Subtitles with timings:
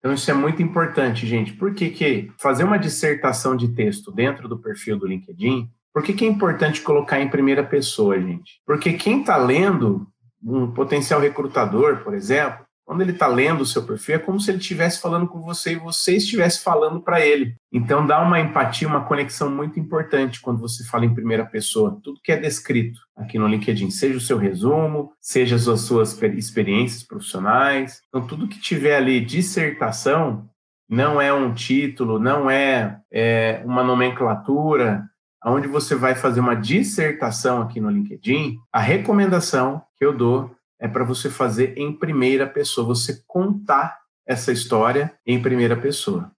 [0.00, 1.52] Então, isso é muito importante, gente.
[1.52, 5.70] Por que, que fazer uma dissertação de texto dentro do perfil do LinkedIn?
[5.92, 8.60] Por que, que é importante colocar em primeira pessoa, gente?
[8.66, 10.06] Porque quem está lendo,
[10.42, 14.50] um potencial recrutador, por exemplo, quando ele está lendo o seu perfil, é como se
[14.50, 17.54] ele estivesse falando com você e você estivesse falando para ele.
[17.72, 22.00] Então, dá uma empatia, uma conexão muito importante quando você fala em primeira pessoa.
[22.02, 27.04] Tudo que é descrito aqui no LinkedIn, seja o seu resumo, seja as suas experiências
[27.04, 28.00] profissionais.
[28.08, 30.48] Então, tudo que tiver ali dissertação,
[30.88, 35.04] não é um título, não é, é uma nomenclatura,
[35.46, 40.50] onde você vai fazer uma dissertação aqui no LinkedIn, a recomendação que eu dou
[40.80, 46.32] é para você fazer em primeira pessoa, você contar essa história em primeira pessoa.